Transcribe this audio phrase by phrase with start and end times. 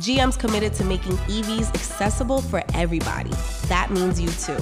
[0.00, 3.32] GM's committed to making EVs accessible for everybody.
[3.68, 4.56] That means you too.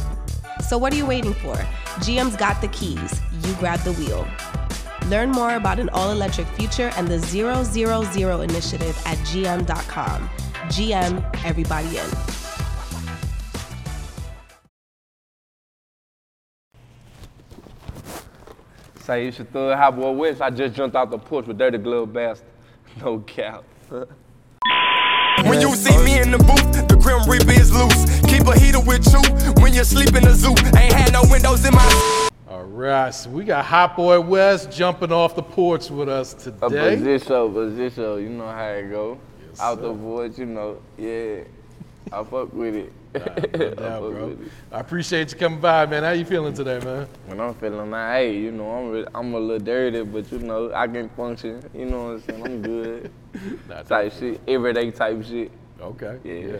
[0.67, 1.55] So, what are you waiting for?
[2.03, 3.21] GM's got the keys.
[3.45, 4.27] You grab the wheel.
[5.07, 10.29] Learn more about an all electric future and the 000 initiative at gm.com.
[10.75, 12.11] GM, everybody in.
[19.05, 20.41] Say you should throw Hotboy Wes.
[20.41, 22.49] I just jumped out the porch with dirty glove bastard.
[23.01, 23.63] No cap.
[25.47, 28.21] When you see me in the booth, the Grim Reaper is loose.
[28.23, 29.21] Keep a heater with you
[29.63, 30.55] when you sleep in the zoo.
[30.77, 32.29] Ain't had no windows in my.
[32.49, 36.57] All right, so we got Hotboy Wes jumping off the porch with us today.
[36.63, 36.97] A today.
[36.97, 39.19] position, position, you know how it go.
[39.49, 39.83] Yes, Out sir.
[39.83, 41.41] the voice, you know, yeah.
[42.13, 42.93] I fuck with it.
[43.15, 43.21] No
[43.55, 44.39] I doubt, bro.
[44.73, 46.05] I appreciate you coming by, man.
[46.05, 47.07] How you feeling today, man?
[47.27, 50.73] When I'm feeling like, hey, you know, I'm I'm a little dirty, but you know,
[50.73, 51.63] I can function.
[51.75, 52.45] You know what I'm saying?
[52.45, 53.11] I'm good.
[53.89, 55.51] Type shit, everyday type shit.
[55.81, 56.19] Okay.
[56.25, 56.59] Yeah.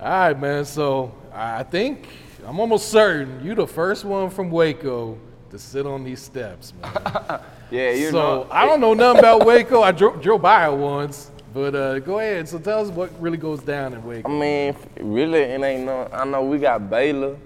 [0.00, 0.64] All right, man.
[0.64, 2.08] So I think
[2.46, 5.18] I'm almost certain you the first one from Waco
[5.50, 7.40] to sit on these steps, man.
[7.70, 8.48] Yeah, you so know.
[8.50, 9.82] I don't know nothing about Waco.
[9.82, 12.48] I drove, drove by it once, but uh, go ahead.
[12.48, 14.28] So tell us what really goes down in Waco.
[14.28, 16.08] I mean, really, it ain't no.
[16.12, 17.36] I know we got Baylor.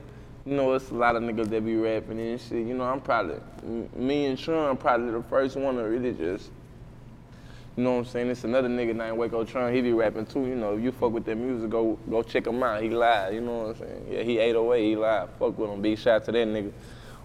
[0.46, 2.66] You know, it's a lot of niggas that be rapping and shit.
[2.66, 3.36] You know, I'm probably,
[3.96, 6.50] me and Tron probably the first one to really just,
[7.76, 8.28] you know what I'm saying?
[8.28, 9.72] It's another nigga named Waco Tron.
[9.72, 10.40] He be rapping too.
[10.40, 12.82] You know, if you fuck with that music, go go check him out.
[12.82, 13.32] He live.
[13.32, 14.06] You know what I'm saying?
[14.10, 14.84] Yeah, he 808.
[14.84, 15.30] He live.
[15.38, 15.80] Fuck with him.
[15.80, 16.72] Big shout to that nigga.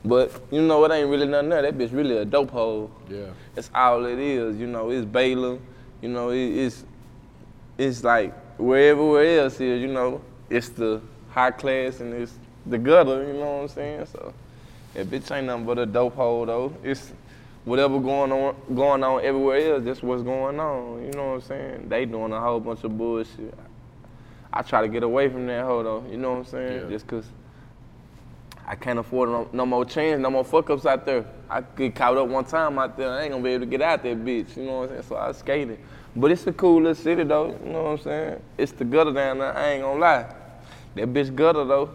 [0.06, 1.62] But you know, it ain't really nothing there.
[1.62, 2.90] That bitch really a dope hole.
[3.10, 3.26] Yeah.
[3.54, 4.58] That's all it is.
[4.58, 5.60] You know, it's Baylor.
[6.02, 6.86] You know, it, it's
[7.78, 12.34] it's like wherever where else is, you know, it's the high class and it's
[12.66, 14.06] the gutter, you know what I'm saying?
[14.08, 14.34] So
[14.94, 16.74] that bitch ain't nothing but a dope hole though.
[16.84, 17.12] It's
[17.66, 21.06] whatever going on going on everywhere else, that's what's going on.
[21.06, 21.90] You know what I'm saying?
[21.90, 23.54] They doing a whole bunch of bullshit.
[24.52, 26.82] I try to get away from that hoe though, you know what I'm saying?
[26.84, 26.90] Yeah.
[26.90, 27.26] Just cause
[28.70, 31.26] I can't afford no, no more chains, no more fuck ups out there.
[31.50, 33.82] I get caught up one time out there, I ain't gonna be able to get
[33.82, 35.04] out that bitch, you know what I'm saying?
[35.10, 35.80] So I skated.
[36.16, 38.42] But it's a cool little city though, you know what I'm saying?
[38.60, 40.36] It's the gutter down there, I ain't gonna lie.
[40.94, 41.90] That bitch gutter though.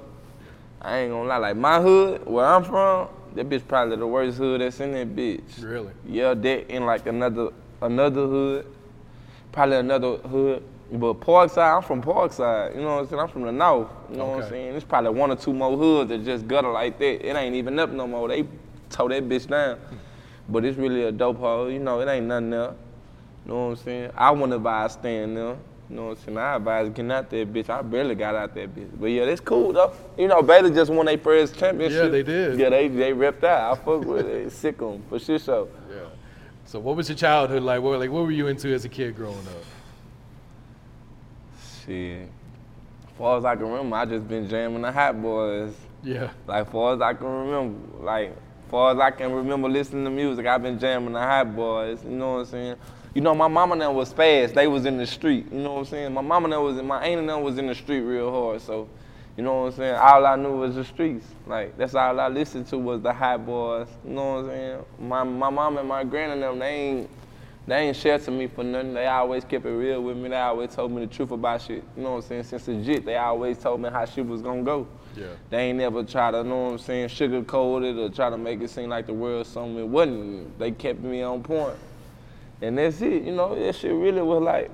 [0.82, 4.36] I ain't gonna lie, like my hood, where I'm from, that bitch probably the worst
[4.36, 5.62] hood that's in that bitch.
[5.62, 5.92] Really?
[6.04, 7.50] Yeah, that in like another
[7.82, 8.66] another hood,
[9.52, 10.64] probably another hood.
[10.92, 12.74] But Parkside, I'm from Parkside.
[12.76, 13.20] You know what I'm saying?
[13.20, 13.88] I'm from the north.
[14.10, 14.74] You know what I'm saying?
[14.74, 17.26] It's probably one or two more hoods that just gutter like that.
[17.26, 18.28] It ain't even up no more.
[18.28, 18.46] They
[18.90, 19.78] tore that bitch down.
[20.48, 21.70] But it's really a dope hole.
[21.70, 22.74] You know, it ain't nothing there.
[23.46, 24.10] You know what I'm saying?
[24.16, 25.56] I wouldn't advise staying there.
[25.90, 26.38] You know what I'm saying?
[26.38, 27.68] I advise getting out that bitch.
[27.68, 28.88] I barely got out that bitch.
[28.98, 29.92] But yeah, that's cool though.
[30.16, 32.04] You know, Baylor just won their first championship.
[32.04, 32.58] Yeah, they did.
[32.58, 33.72] Yeah, they they repped out.
[33.72, 34.50] I fuck with it.
[34.50, 35.96] Sic 'em for shit So, Yeah.
[36.64, 37.82] So what was your childhood like?
[37.82, 39.64] What like what were you into as a kid growing up?
[41.84, 42.28] Shit.
[43.06, 45.74] As far as I can remember, I just been jamming the Hot Boys.
[46.02, 46.30] Yeah.
[46.46, 48.36] Like far as I can remember, like
[48.70, 52.02] far as I can remember listening to music, I've been jamming the Hot Boys.
[52.04, 52.76] You know what I'm saying?
[53.14, 54.54] You know, my mama and them was fast.
[54.54, 55.46] They was in the street.
[55.52, 56.12] You know what I'm saying?
[56.12, 58.30] My mama and them was in my aunt and them was in the street real
[58.30, 58.60] hard.
[58.60, 58.88] So,
[59.36, 59.94] you know what I'm saying?
[59.94, 61.26] All I knew was the streets.
[61.46, 63.88] Like that's all I listened to was the Hot Boys.
[64.04, 64.84] You know what I'm saying?
[64.98, 67.10] My my mom and my grand and them, they ain't
[67.66, 68.92] they ain't shelter me for nothing.
[68.92, 70.28] They always kept it real with me.
[70.28, 71.82] They always told me the truth about shit.
[71.96, 72.44] You know what I'm saying?
[72.44, 74.86] Since legit, they always told me how shit was gonna go.
[75.16, 75.26] Yeah.
[75.48, 78.36] They ain't never try to, you know what I'm saying, sugarcoat it or try to
[78.36, 80.58] make it seem like the world something it wasn't.
[80.58, 81.76] They kept me on point.
[82.60, 84.70] And that's it, you know, that shit really was like,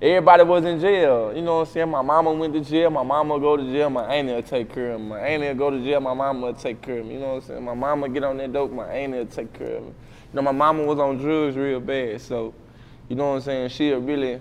[0.00, 1.32] everybody was in jail.
[1.34, 1.88] You know what I'm saying?
[1.88, 4.92] My mama went to jail, my mama go to jail, my auntie will take care
[4.92, 5.08] of me.
[5.08, 7.14] My auntie will go to jail, my mama will take care of me.
[7.14, 7.64] You know what I'm saying?
[7.64, 9.92] My mama get on that dope, my auntie will take care of me.
[10.32, 12.52] You know, my mama was on drugs real bad, so,
[13.08, 14.40] you know what I'm saying, she'll really,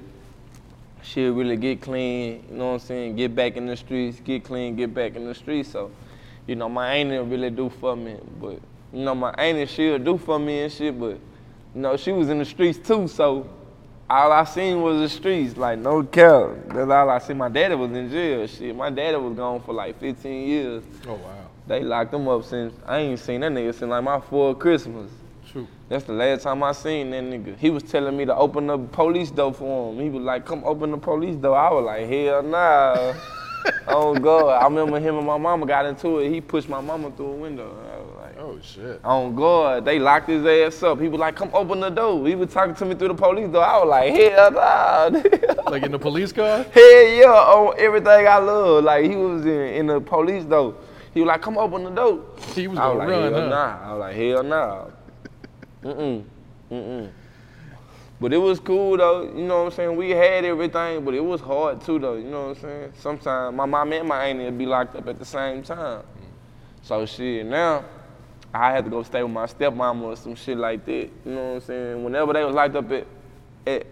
[1.02, 4.44] she'll really get clean, you know what I'm saying, get back in the streets, get
[4.44, 5.72] clean, get back in the streets.
[5.72, 5.92] So,
[6.46, 8.18] you know, my auntie really do for me.
[8.40, 8.60] But,
[8.92, 11.20] you know, my auntie, she'll do for me and shit, but,
[11.74, 13.50] you know, she was in the streets too, so
[14.10, 16.52] all I seen was the streets, like no cap.
[16.68, 17.38] That's all I seen.
[17.38, 18.48] My daddy was in jail.
[18.48, 20.84] Shit, my daddy was gone for like 15 years.
[21.08, 21.46] Oh wow.
[21.68, 25.12] They locked him up since I ain't seen that nigga since like my fourth Christmas.
[25.90, 27.58] That's the last time I seen that nigga.
[27.58, 30.00] He was telling me to open the police door for him.
[30.02, 31.58] He was like, come open the police door.
[31.58, 33.14] I was like, hell nah.
[33.88, 36.30] oh God, I remember him and my mama got into it.
[36.32, 37.70] He pushed my mama through a window.
[37.70, 39.00] I was like, Oh shit.
[39.04, 41.02] Oh God, they locked his ass up.
[41.02, 42.28] He was like, come open the door.
[42.28, 43.64] He was talking to me through the police door.
[43.64, 45.22] I was like, hell nah.
[45.72, 46.64] Like in the police car?
[46.64, 48.84] Hell yeah, on everything I love.
[48.84, 50.76] Like he was in, in the police door.
[51.14, 52.24] He was like, come open the door.
[52.54, 53.50] He was I was gonna like, run, hell huh?
[53.50, 53.80] nah.
[53.84, 54.86] I was like, hell nah.
[55.84, 56.24] Mm-mm.
[56.72, 57.10] Mm-mm.
[58.20, 59.96] But it was cool though, you know what I'm saying?
[59.96, 62.94] We had everything, but it was hard too though, you know what I'm saying?
[62.98, 66.04] Sometimes my mom and my auntie would be locked up at the same time.
[66.82, 67.86] So shit, now
[68.54, 71.10] I had to go stay with my stepmama or some shit like that.
[71.26, 72.04] You know what I'm saying?
[72.04, 73.08] Whenever they was locked up at,
[73.68, 73.86] at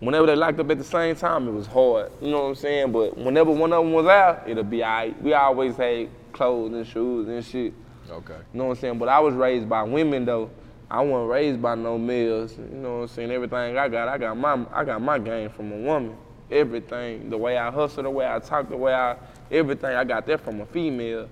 [0.00, 2.10] whenever they locked up at the same time, it was hard.
[2.20, 2.90] You know what I'm saying?
[2.90, 5.20] But whenever one of them was out, it'll be alright.
[5.22, 7.74] We always had clothes and shoes and shit.
[8.10, 8.34] Okay.
[8.34, 8.98] You know what I'm saying?
[8.98, 10.50] But I was raised by women though.
[10.90, 12.56] I wasn't raised by no males.
[12.56, 13.30] You know what I'm saying?
[13.30, 16.16] Everything I got, I got my I got my game from a woman.
[16.50, 17.28] Everything.
[17.28, 19.16] The way I hustle, the way I talk, the way I
[19.50, 21.28] everything, I got that from a female.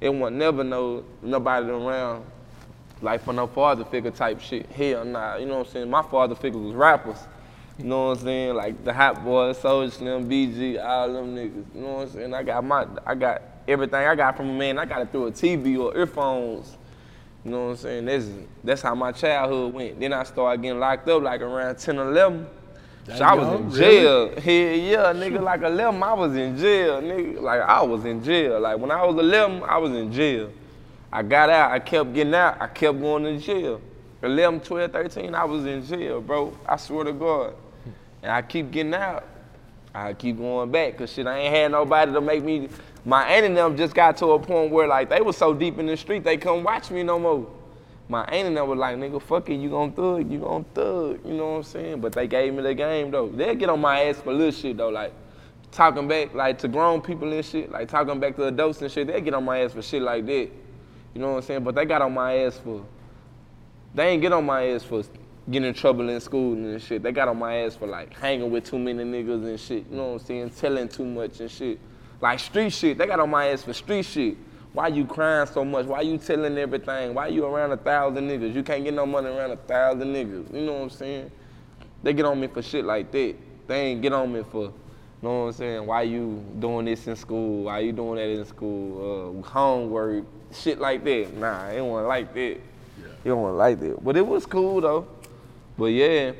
[0.00, 2.24] It wasn't never no nobody around
[3.00, 4.66] like for no father figure type shit.
[4.66, 5.36] Hell nah.
[5.36, 5.90] You know what I'm saying?
[5.90, 7.18] My father figure was rappers.
[7.78, 8.54] You know what I'm saying?
[8.56, 11.74] Like the Hot Boys, Soulja Slim, BG, all them niggas.
[11.74, 12.34] You know what I'm saying?
[12.34, 14.78] I got my I got everything I got from a man.
[14.78, 16.76] I got it through a TV or earphones.
[17.48, 18.04] You know what I'm saying?
[18.04, 18.26] That's
[18.62, 19.98] that's how my childhood went.
[19.98, 22.46] Then I started getting locked up like around 10 or 11.
[23.16, 23.78] So I was in Really?
[23.78, 24.28] jail.
[24.38, 27.40] Hell yeah, nigga, like 11, I was in jail, nigga.
[27.40, 28.60] Like I was in jail.
[28.60, 30.50] Like when I was 11, I was in jail.
[31.10, 33.80] I got out, I kept getting out, I kept going to jail.
[34.20, 36.52] 11, 12, 13, I was in jail, bro.
[36.68, 37.54] I swear to God.
[38.22, 39.24] And I keep getting out.
[40.06, 42.68] I keep going back, cause shit, I ain't had nobody to make me.
[43.04, 45.78] My aunt and them just got to a point where like they was so deep
[45.78, 47.48] in the street they couldn't watch me no more.
[48.08, 51.20] My aunt and them was like, nigga, fuck it, you gon' thug, you gon' thug,
[51.26, 52.00] you know what I'm saying?
[52.00, 53.28] But they gave me the game though.
[53.28, 55.12] They'll get on my ass for little shit though, like
[55.70, 59.06] talking back like to grown people and shit, like talking back to adults and shit.
[59.06, 60.48] They get on my ass for shit like that.
[61.14, 61.64] You know what I'm saying?
[61.64, 62.84] But they got on my ass for
[63.94, 65.02] they ain't get on my ass for
[65.50, 67.02] getting in trouble in school and shit.
[67.02, 69.86] They got on my ass for like hanging with too many niggas and shit.
[69.90, 70.50] You know what I'm saying?
[70.50, 71.78] Telling too much and shit.
[72.20, 72.98] Like street shit.
[72.98, 74.36] They got on my ass for street shit.
[74.72, 75.86] Why you crying so much?
[75.86, 77.14] Why you telling everything?
[77.14, 78.54] Why you around a thousand niggas?
[78.54, 80.52] You can't get no money around a thousand niggas.
[80.52, 81.30] You know what I'm saying?
[82.02, 83.34] They get on me for shit like that.
[83.66, 84.72] They ain't get on me for, you
[85.22, 85.86] know what I'm saying?
[85.86, 87.64] Why you doing this in school?
[87.64, 89.42] Why you doing that in school?
[89.42, 91.34] Uh, homework, shit like that.
[91.34, 92.60] Nah, it wasn't like that.
[93.24, 94.04] It wasn't like that.
[94.04, 95.08] But it was cool though.
[95.78, 96.32] But yeah,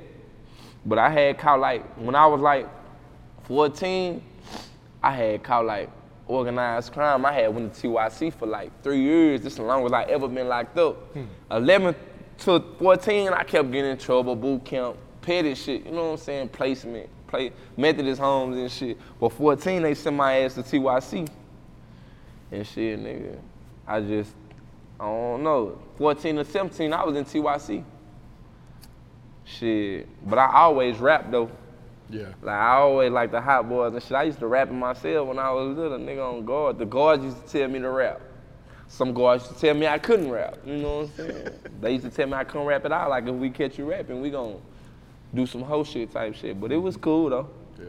[0.85, 2.69] but I had caught like when I was like
[3.45, 4.21] 14,
[5.03, 5.91] I had caught like
[6.27, 7.25] organized crime.
[7.25, 9.43] I had went to TYC for like three years.
[9.43, 10.97] This is the longest I ever been locked up.
[11.13, 11.25] Hmm.
[11.51, 11.95] 11
[12.39, 15.87] to 14, I kept getting in trouble, boot camp, petty shit.
[15.87, 16.49] You know what I'm saying?
[16.49, 18.99] Placement, play Methodist homes and shit.
[19.21, 21.29] But 14, they sent my ass to TYC.
[22.51, 23.39] And shit, nigga,
[23.87, 24.33] I just,
[24.99, 25.79] I don't know.
[25.97, 27.85] 14 or 17, I was in TYC.
[29.49, 31.51] Shit, but I always rap though.
[32.11, 32.27] Yeah.
[32.43, 34.13] Like I always like the hot boys and shit.
[34.13, 36.79] I used to rap it myself when I was little, nigga on guard.
[36.79, 38.21] The guards used to tell me to rap.
[38.89, 40.59] Some guards used to tell me I couldn't rap.
[40.65, 41.49] You know what I'm saying?
[41.81, 43.11] they used to tell me I couldn't rap at all.
[43.11, 44.61] Like if we catch you rapping, we gon'
[45.35, 46.61] do some whole shit type shit.
[46.61, 47.49] But it was cool though.
[47.79, 47.87] Yeah.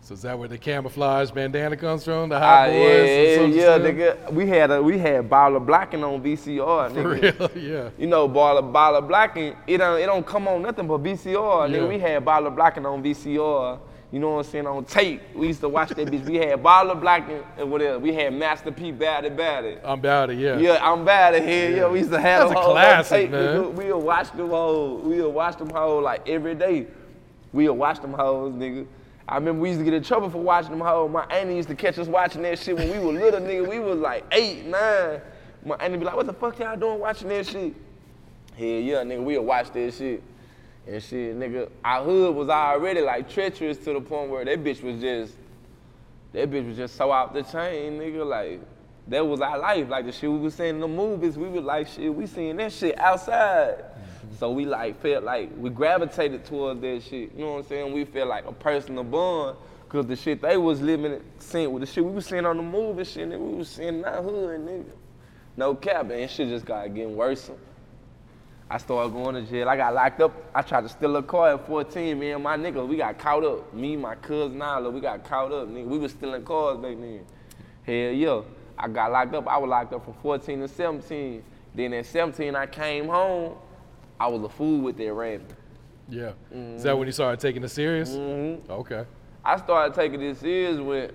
[0.00, 2.30] So is that where the camouflage bandana comes from?
[2.30, 2.76] The Ah, hot boys?
[2.76, 4.32] yeah, yeah, and yeah, Soulja nigga.
[4.32, 7.50] We had a we had baller blocking on VCR, For real?
[7.56, 7.90] Yeah.
[7.98, 11.68] You know, baller baller blocking, it don't it don't come on nothing but VCR.
[11.68, 11.76] Yeah.
[11.78, 13.78] Nigga, we had baller blocking on VCR.
[14.10, 14.66] You know what I'm saying?
[14.66, 15.20] On tape.
[15.34, 16.24] We used to watch that bitch.
[16.24, 17.98] We had baller blocking and whatever.
[17.98, 19.82] We had Master P bad it bad it.
[19.84, 20.56] I'm it, yeah.
[20.56, 21.76] Yeah, I'm bad at here.
[21.76, 23.74] Yeah, we used to have That's a classic, tape, man.
[23.76, 25.02] We'll watch them hoes.
[25.04, 26.86] We'll watch them hoes like every day.
[27.52, 28.86] We'll watch them hoes, nigga.
[29.28, 31.10] I remember we used to get in trouble for watching them hoes.
[31.10, 33.68] My auntie used to catch us watching that shit when we were little, nigga.
[33.68, 35.20] We was like eight, nine.
[35.66, 37.74] My auntie be like, what the fuck y'all doing watching that shit?
[38.56, 40.22] Hell yeah, nigga, we'll watch that shit.
[40.86, 44.82] And shit, nigga, our hood was already like treacherous to the point where that bitch
[44.82, 45.34] was just,
[46.32, 48.26] that bitch was just so out the chain, nigga.
[48.26, 48.60] Like,
[49.08, 49.90] that was our life.
[49.90, 52.56] Like the shit we was seeing in the movies, we was like, shit, we seeing
[52.56, 53.84] that shit outside.
[54.38, 57.32] So we like felt like we gravitated towards that shit.
[57.34, 57.92] You know what I'm saying?
[57.92, 59.56] We felt like a personal bond.
[59.88, 62.62] Cause the shit they was living, seeing with the shit we was seeing on the
[62.62, 64.84] movie, shit, nigga, we was seeing in our hood, nigga.
[65.56, 67.50] No cap, and shit just got getting worse.
[68.70, 69.66] I started going to jail.
[69.66, 70.32] I got locked up.
[70.54, 72.18] I tried to steal a car at 14.
[72.18, 73.72] Me and my niggas, we got caught up.
[73.72, 75.68] Me, my cousin Nyla, we got caught up.
[75.68, 77.24] Nigga, we was stealing cars back then.
[77.84, 78.42] Hell yeah.
[78.76, 79.48] I got locked up.
[79.48, 81.42] I was locked up from 14 to 17.
[81.74, 83.56] Then at 17, I came home.
[84.20, 85.46] I was a fool with that rapping.
[86.08, 86.32] Yeah.
[86.50, 88.10] Is that when you started taking it serious?
[88.10, 88.70] Mm-hmm.
[88.70, 89.04] Okay.
[89.44, 91.12] I started taking this serious with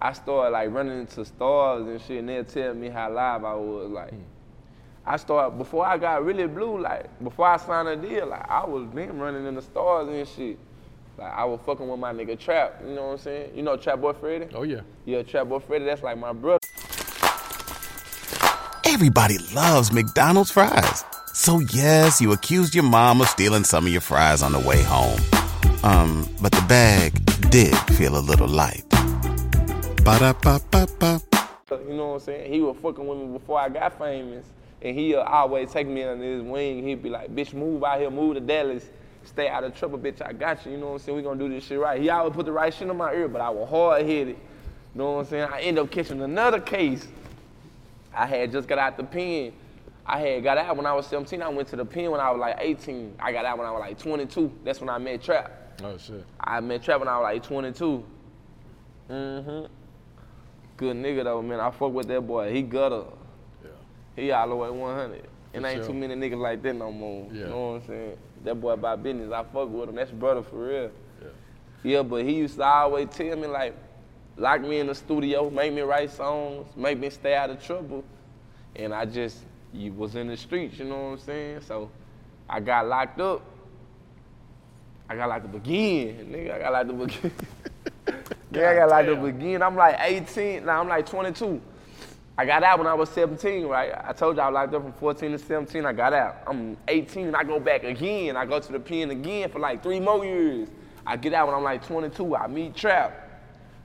[0.00, 3.54] I started like running into stars and shit, and they'll tell me how live I
[3.54, 3.90] was.
[3.90, 4.14] Like,
[5.04, 6.80] I started before I got really blue.
[6.80, 10.28] Like, before I signed a deal, like I was been running in the stars and
[10.28, 10.58] shit.
[11.18, 12.80] Like, I was fucking with my nigga Trap.
[12.86, 13.56] You know what I'm saying?
[13.56, 14.46] You know Trapboy Freddy?
[14.54, 14.82] Oh yeah.
[15.04, 15.84] Yeah, Trapboy Freddy.
[15.84, 16.58] That's like my brother.
[18.86, 21.04] Everybody loves McDonald's fries.
[21.34, 24.82] So yes, you accused your mom of stealing some of your fries on the way
[24.82, 25.18] home.
[25.82, 27.12] Um, but the bag
[27.50, 28.84] did feel a little light.
[30.04, 31.22] Ba-da-ba-ba-ba.
[31.70, 32.52] You know what I'm saying?
[32.52, 34.46] He was fucking with me before I got famous.
[34.80, 36.86] And he'll always take me under his wing.
[36.86, 38.84] He'd be like, bitch, move out here, move to Dallas.
[39.24, 40.72] Stay out of trouble, bitch, I got you.
[40.72, 41.16] You know what I'm saying?
[41.16, 42.00] We gonna do this shit right.
[42.00, 44.28] He always put the right shit in my ear, but I was hard headed.
[44.28, 44.36] You
[44.94, 45.48] know what I'm saying?
[45.52, 47.06] I end up catching another case.
[48.14, 49.52] I had just got out the pen.
[50.10, 51.42] I had got out when I was 17.
[51.42, 53.16] I went to the pen when I was like 18.
[53.20, 54.50] I got out when I was like 22.
[54.64, 55.52] That's when I met Trap.
[55.84, 56.24] Oh shit.
[56.40, 58.04] I met Trap when I was like 22.
[59.10, 59.66] Mm-hmm.
[60.78, 61.60] Good nigga though, man.
[61.60, 62.50] I fuck with that boy.
[62.54, 63.04] He gutter.
[63.62, 63.70] Yeah.
[64.16, 65.28] He all the way 100.
[65.52, 65.88] And ain't sure.
[65.88, 67.28] too many niggas like that no more.
[67.30, 67.40] Yeah.
[67.40, 68.16] You know what I'm saying?
[68.44, 69.30] That boy about business.
[69.30, 69.94] I fuck with him.
[69.94, 70.90] That's brother for real.
[71.20, 71.28] Yeah.
[71.82, 73.76] Yeah, but he used to always tell me like,
[74.38, 78.04] lock me in the studio, make me write songs, make me stay out of trouble.
[78.74, 79.38] And I just
[79.72, 81.60] you was in the streets, you know what I'm saying?
[81.62, 81.90] So
[82.48, 83.42] I got locked up.
[85.08, 86.28] I got locked up again.
[86.30, 87.32] Nigga, I got locked up again.
[88.52, 89.62] Nigga, I got locked up again.
[89.62, 91.60] I'm like 18, now I'm like 22.
[92.36, 93.92] I got out when I was 17, right?
[94.04, 95.84] I told you I was locked up from 14 to 17.
[95.84, 96.36] I got out.
[96.46, 97.34] I'm 18.
[97.34, 98.36] I go back again.
[98.36, 100.68] I go to the pen again for like three more years.
[101.04, 102.36] I get out when I'm like 22.
[102.36, 103.28] I meet Trap.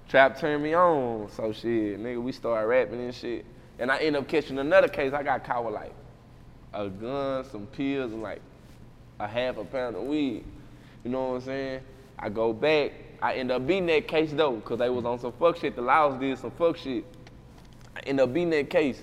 [0.08, 1.30] Trap turned me on.
[1.32, 3.46] So shit, nigga, we start rapping and shit.
[3.80, 5.14] And I end up catching another case.
[5.14, 5.94] I got caught with like
[6.74, 8.42] a gun, some pills, and like
[9.20, 10.44] a half a pound of weed.
[11.04, 11.82] You know what I'm saying?
[12.20, 12.92] I go back.
[13.22, 15.76] I end up beating that case though, cause they was on some fuck shit.
[15.76, 17.06] The Laos did some fuck shit.
[17.96, 19.02] I end up beating that case.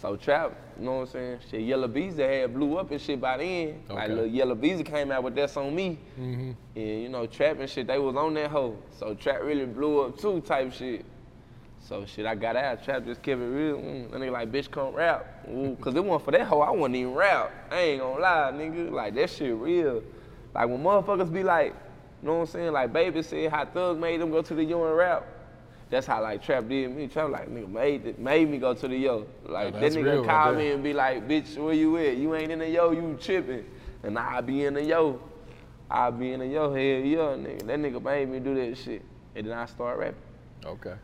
[0.00, 1.38] So Trap, you know what I'm saying?
[1.50, 3.82] Shit, Yella Beezy had blew up and shit by then.
[3.88, 4.08] Like Okay.
[4.14, 5.98] little Yella Beezy came out with that's on me.
[6.18, 6.52] Mm-hmm.
[6.76, 8.76] And you know, Trap and shit, they was on that hoe.
[8.98, 11.04] So Trap really blew up too, type shit.
[11.80, 12.84] So shit, I got out.
[12.84, 13.78] Trap just kept it real.
[13.78, 15.44] Mm, that nigga like, bitch, come rap.
[15.48, 17.50] Ooh, Cause it wasn't for that hoe, I wouldn't even rap.
[17.70, 18.90] I ain't gonna lie, nigga.
[18.90, 20.02] Like that shit real.
[20.54, 21.74] Like when motherfuckers be like,
[22.22, 22.72] you know what I'm saying?
[22.72, 25.26] Like Baby said how Thug made them go to the yo and rap.
[25.88, 27.08] That's how like Trap did me.
[27.08, 29.26] Trap like nigga made it, made me go to the yo.
[29.46, 32.16] Like Oh, that nigga real call me and be like, bitch, where you at?
[32.16, 33.64] You ain't in the yo, you tripping.
[34.02, 35.20] And I be in the yo.
[35.90, 37.66] I be in the yo, hell yeah, nigga.
[37.66, 39.02] That nigga made me do that shit.
[39.34, 40.20] And then I start rapping.
[40.64, 40.94] Okay.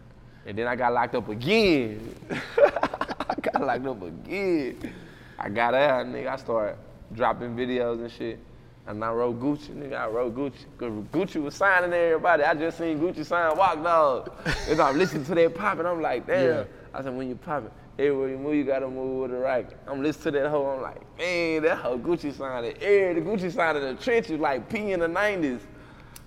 [0.46, 2.14] And then I got locked up again.
[2.30, 4.92] I got locked up again.
[5.38, 6.28] I got out, nigga.
[6.28, 6.78] I started
[7.12, 8.38] dropping videos and shit.
[8.86, 9.98] And I wrote Gucci, nigga.
[9.98, 10.64] I wrote Gucci.
[10.78, 12.44] Cause Gucci was signing everybody.
[12.44, 14.32] I just seen Gucci sign Walk Dog.
[14.68, 16.46] and I'm listening to that pop and I'm like, damn.
[16.46, 16.64] Yeah.
[16.94, 19.68] I said, when you popping, everywhere you move, you gotta move with the right.
[19.88, 20.76] I'm listening to that hoe.
[20.76, 22.78] I'm like, man, that hoe Gucci signed it.
[22.80, 25.60] Air, the Gucci signed in the trenches like P in the 90s.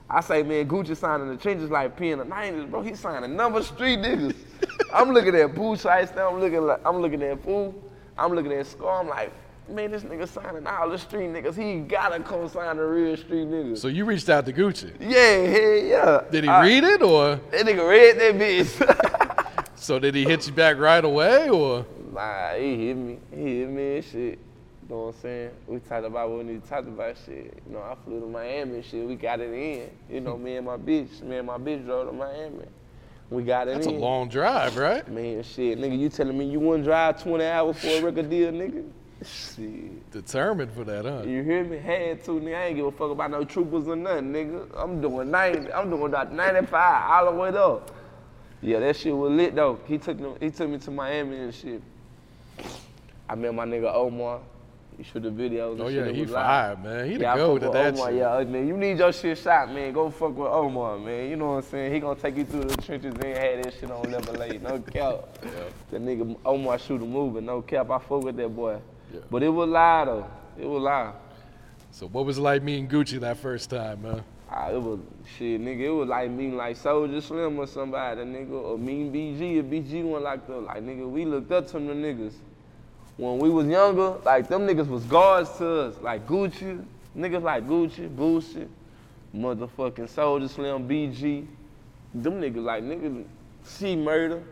[0.10, 2.82] I say, man, Gucci signing the trenches like P in the 90s, bro.
[2.82, 4.36] He signing number street niggas.
[4.94, 7.74] I'm looking at Pooh Shiesty, I'm looking like I'm looking at Boo,
[8.18, 9.32] I'm looking at Scarr, I'm like,
[9.70, 11.56] man, this nigga signing all the street niggas.
[11.56, 13.78] He gotta co-sign the real street niggas.
[13.78, 14.92] So you reached out to Gucci.
[15.00, 16.22] yeah, hell yeah.
[16.32, 19.70] Did he I- read it or That nigga read that bitch.
[19.76, 21.86] so did he hit you back right away or?
[22.12, 23.20] nah, he hit me.
[23.32, 24.40] He hit me and shit.
[24.90, 25.52] You know what I'm saying?
[25.68, 27.62] We talked about what we need to talk about shit.
[27.68, 29.08] You know, I flew to Miami and shit.
[29.08, 29.92] We got it in.
[30.10, 32.66] You know, me and my bitch, me and my bitch drove to Miami.
[33.30, 33.78] We got it in.
[33.78, 35.08] That's a long drive, right?
[35.08, 38.52] Man, shit, nigga, you telling me you wouldn't drive 20 hours for a record deal,
[38.52, 38.84] nigga?
[39.24, 40.10] Shit.
[40.10, 41.22] Determined for that, huh?
[41.22, 41.78] You hear me?
[41.78, 42.58] Had to, nigga.
[42.58, 44.68] I ain't give a fuck about no troopers or nothing, nigga.
[44.76, 47.92] I'm doing 90, I'm doing that 95 all the way up.
[48.64, 49.80] Yeah, that shit was lit though.
[49.86, 51.84] He took me, he took me to Miami and shit.
[53.30, 54.40] I met my nigga Omar.
[55.00, 55.72] He shoot the videos.
[55.72, 56.08] and Oh shit.
[56.08, 57.10] yeah, he fired, man.
[57.10, 58.08] He the Yeah, I goat at with that Omar.
[58.10, 58.18] shit.
[58.18, 59.94] Yeah, man, you need your shit shot, man.
[59.94, 61.30] Go fuck with Omar, man.
[61.30, 61.94] You know what I'm saying?
[61.94, 64.62] He gonna take you through the trenches and had that shit on level eight.
[64.62, 65.20] No cap.
[65.92, 67.40] That nigga Omar shoot a movie.
[67.40, 67.90] No cap.
[67.90, 68.78] I fuck with that boy.
[69.14, 69.22] Yeah.
[69.32, 70.28] But it was live though.
[70.60, 71.14] It was live.
[71.92, 74.22] So what was it like meeting Gucci that first time, man?
[74.52, 75.00] Ah, it was
[75.38, 75.80] shit, nigga.
[75.82, 80.04] It was like meeting like Soulja Slim or somebody, nigga, or meeting BG or BG
[80.04, 81.10] one like the like nigga.
[81.10, 82.34] We looked up to them niggas.
[83.20, 86.86] When we was younger, like them niggas was guards to us, like Gucci,
[87.18, 88.70] niggas like Gucci, Boosie,
[89.36, 91.46] motherfucking Soulja Slim, BG.
[92.14, 93.26] Them niggas like niggas
[93.62, 94.36] see murder.
[94.38, 94.44] You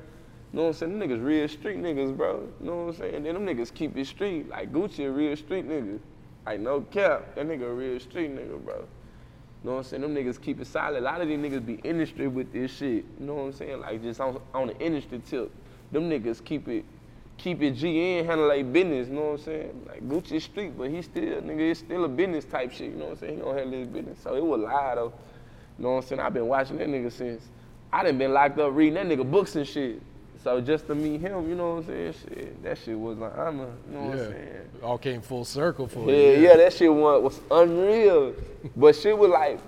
[0.52, 1.00] know what I'm saying?
[1.00, 2.46] Them niggas real street niggas, bro.
[2.60, 3.24] You know what I'm saying?
[3.24, 4.50] Then them niggas keep it street.
[4.50, 5.98] Like Gucci a real street nigga.
[6.46, 8.80] Like no cap, that nigga a real street nigga, bro.
[8.80, 8.84] You
[9.64, 10.02] know what I'm saying?
[10.02, 10.98] Them niggas keep it solid.
[10.98, 13.06] A lot of these niggas be industry with this shit.
[13.18, 13.80] You know what I'm saying?
[13.80, 15.54] Like just on, on the industry tip.
[15.94, 16.84] Them niggas keep it
[17.38, 19.86] keep it GN, handle like business, you know what I'm saying?
[19.88, 23.06] Like Gucci street, but he still, nigga, it's still a business type shit, you know
[23.06, 23.36] what I'm saying?
[23.38, 24.20] He gonna handle his business.
[24.24, 25.14] So it was lie though.
[25.78, 26.22] You know what I'm saying?
[26.22, 27.44] I've been watching that nigga since
[27.94, 30.02] I done been locked up reading that nigga books and shit.
[30.44, 32.14] So just to meet him, you know what I'm saying?
[32.14, 34.48] Shit, that shit was an honor, you know what I'm saying?
[34.82, 34.86] Yeah.
[34.88, 36.40] All came full circle for Yeah, you.
[36.48, 38.34] yeah, that shit was, was unreal.
[38.76, 39.60] but shit was like,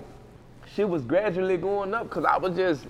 [0.75, 2.85] shit was gradually going up because I was just,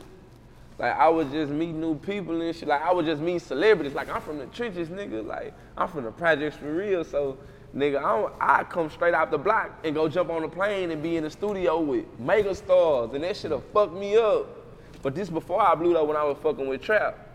[0.80, 2.70] like, I was just meeting new people and shit.
[2.70, 3.94] Like, I was just meeting celebrities.
[3.94, 5.26] Like, I'm from the trenches, nigga.
[5.26, 7.04] Like, I'm from the projects for real.
[7.04, 7.38] So,
[7.76, 11.04] nigga, I, I come straight out the block and go jump on a plane and
[11.04, 13.12] be in the studio with mega stars.
[13.14, 14.48] And that shit'll fuck me up.
[15.02, 17.28] But this before I blew up when I was fucking with Trap.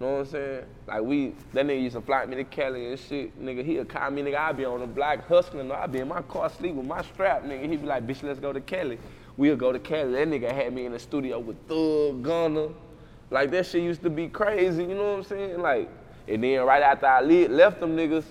[0.00, 0.64] Know what I'm saying?
[0.86, 3.40] Like we, that nigga used to fly me to Cali and shit.
[3.40, 5.70] Nigga, he'll call me, nigga, I be on the block hustling.
[5.70, 7.68] I be in my car sleep with my strap, nigga.
[7.68, 8.98] He be like, bitch, let's go to Cali.
[9.36, 10.12] We'll go to Cali.
[10.12, 12.68] That nigga had me in the studio with Thug, Gunna.
[13.30, 15.60] Like that shit used to be crazy, you know what I'm saying?
[15.60, 15.88] Like,
[16.28, 18.24] and then right after I leave, left them niggas,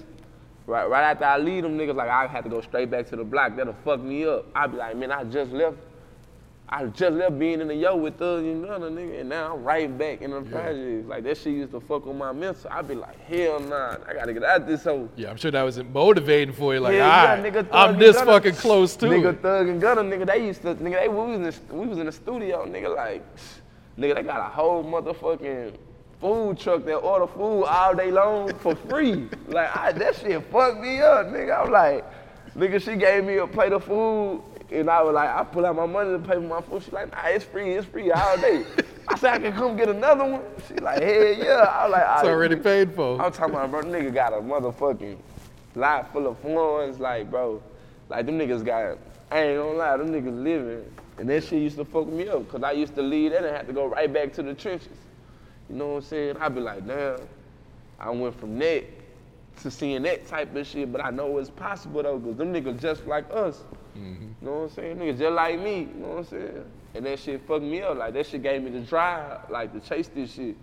[0.65, 3.15] right, right after I leave them niggas, like I had to go straight back to
[3.15, 3.55] the block.
[3.55, 4.45] That'll fuck me up.
[4.55, 5.77] I'd be like, man, I just left
[6.73, 9.63] I just left being in the yo with Thug and Gunna, nigga, and now I'm
[9.63, 11.07] right back in the projects.
[11.07, 12.67] Like that shit used to fuck with my mental.
[12.71, 15.07] I'd be like, hell nah, I gotta get out this hole.
[15.15, 16.79] Yeah, I'm sure that was motivating for you.
[16.79, 19.05] Like, Yeah, ah, yeah, nigga, I'm this Gunna- fucking close too.
[19.05, 21.85] Nigga Thug and Gunna, nigga, they used to, nigga, they we was in the, we
[21.85, 23.23] was in the studio, nigga, like,
[23.99, 25.75] nigga, they got a whole motherfucking
[26.19, 29.29] food truck that order food all day long for free.
[29.47, 31.65] like, I, that shit fucked me up, nigga.
[31.65, 32.03] I'm like,
[32.55, 34.41] nigga, she gave me a plate of food.
[34.73, 36.81] And I was like, I pull out my money to pay for my food.
[36.81, 38.65] She like, nah, it's free, it's free all day.
[39.07, 40.41] I said, I can come get another one.
[40.67, 41.67] She like, hell yeah.
[41.69, 43.21] I was like, it's "All right." already paid for.
[43.21, 45.17] I'm talking about, bro, nigga got a motherfucking
[45.75, 47.61] lot full of funds, like, bro.
[48.09, 48.97] Like, them niggas got,
[49.31, 50.91] I ain't gonna lie, them niggas living.
[51.19, 53.55] And that shit used to fuck me up, cause I used to leave that and
[53.55, 54.97] have to go right back to the trenches.
[55.69, 56.37] You know what I'm saying?
[56.39, 57.19] I'd be like, damn,
[57.99, 58.85] I went from that
[59.61, 62.81] to seeing that type of shit, but I know it's possible though, cause them niggas
[62.81, 63.63] just like us.
[63.97, 64.23] Mm-hmm.
[64.23, 64.97] You know what I'm saying?
[64.97, 66.65] Niggas just like me, you know what I'm saying?
[66.95, 67.97] And that shit fucked me up.
[67.97, 70.55] Like that shit gave me the drive, like to chase this shit.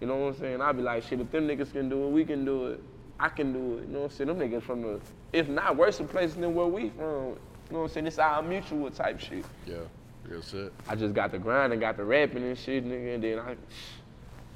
[0.00, 0.60] You know what I'm saying?
[0.60, 2.80] I be like, shit, if them niggas can do it, we can do it.
[3.18, 3.86] I can do it.
[3.86, 4.28] You know what I'm saying?
[4.28, 5.00] Them niggas from the,
[5.32, 7.36] if not worse places than where we from.
[7.68, 8.06] You know what I'm saying?
[8.06, 9.44] It's our mutual type shit.
[9.66, 9.76] Yeah,
[10.24, 10.72] real shit.
[10.88, 13.56] I just got the grind and got the rapping and shit, nigga, and then I,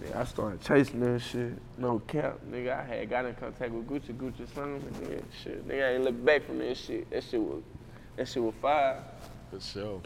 [0.00, 1.52] nigga, I started chasing that shit.
[1.78, 2.78] No cap, nigga.
[2.78, 6.04] I had got in contact with Gucci, Gucci son, and then shit, nigga, I ain't
[6.04, 7.10] look back from that shit.
[7.10, 7.62] That shit was,
[8.20, 9.02] that shit was fire.
[9.50, 10.02] For sure.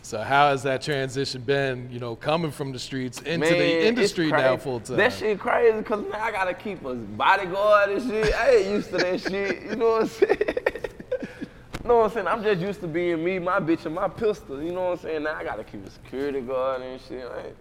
[0.00, 1.88] So how has that transition been?
[1.90, 4.98] You know, coming from the streets into Man, the industry now full time.
[4.98, 8.32] That shit crazy, cause now I gotta keep a bodyguard and shit.
[8.36, 9.64] I ain't used to that shit.
[9.64, 10.38] You know what I'm saying?
[10.38, 12.26] you know what I'm saying?
[12.28, 14.62] I'm just used to being me, my bitch, and my pistol.
[14.62, 15.24] You know what I'm saying?
[15.24, 17.28] Now I gotta keep a security guard and shit.
[17.28, 17.56] Like,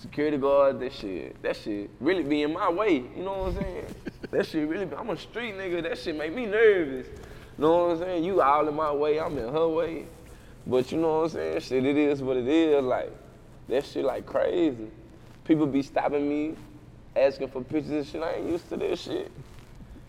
[0.00, 3.02] security guard, that shit, that shit really be in my way.
[3.16, 3.86] You know what I'm saying?
[4.30, 5.82] that shit really, be, I'm a street nigga.
[5.82, 7.08] That shit make me nervous.
[7.56, 8.24] Know what I'm saying?
[8.24, 10.06] You all in my way, I'm in her way.
[10.66, 11.60] But you know what I'm saying?
[11.60, 12.84] Shit, it is what it is.
[12.84, 13.12] Like,
[13.68, 14.90] that shit like crazy.
[15.44, 16.56] People be stopping me,
[17.14, 18.22] asking for pictures and shit.
[18.22, 19.30] I ain't used to this shit.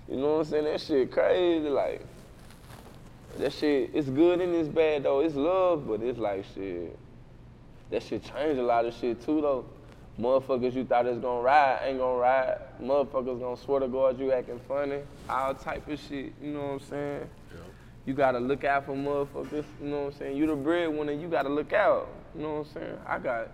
[0.08, 0.63] You know what I'm saying?
[0.65, 1.69] That shit crazy.
[1.69, 2.05] Like,
[3.38, 5.19] that shit, it's good and it's bad though.
[5.19, 6.97] It's love, but it's like shit.
[7.91, 9.65] That shit changed a lot of shit too though.
[10.19, 12.58] Motherfuckers you thought was gonna ride ain't gonna ride.
[12.82, 14.99] Motherfuckers gonna swear to God you acting funny.
[15.30, 16.34] All type of shit.
[16.41, 17.30] You know what I'm saying?
[18.06, 19.65] You gotta look out for motherfuckers.
[19.82, 20.38] You know what I'm saying?
[20.38, 21.12] You the breadwinner.
[21.12, 22.08] You gotta look out.
[22.36, 22.97] You know what I'm saying?
[23.06, 23.49] I got,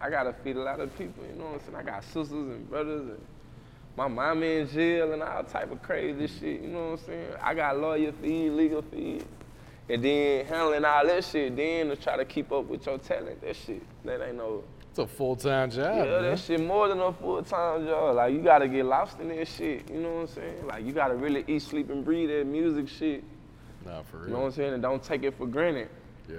[0.00, 1.24] I gotta feed a lot of people.
[1.30, 1.76] You know what I'm saying?
[1.76, 3.20] I got sisters and brothers and
[3.96, 6.62] my mama in jail and all type of crazy shit.
[6.62, 7.26] You know what I'm saying?
[7.42, 9.22] I got lawyer fees, legal fees.
[9.90, 11.54] and then handling all that shit.
[11.54, 14.64] Then to try to keep up with your talent, that shit, that ain't no.
[14.92, 15.96] It's a full time job.
[15.96, 16.22] Yeah, man.
[16.24, 18.14] that shit more than a full time job.
[18.14, 19.90] Like you gotta get lost in that shit.
[19.90, 20.66] You know what I'm saying?
[20.66, 23.24] Like you gotta really eat, sleep, and breathe that music shit.
[23.86, 24.26] Nah, for real.
[24.26, 24.74] You know what I'm saying?
[24.74, 25.88] And don't take it for granted.
[26.28, 26.36] Yeah.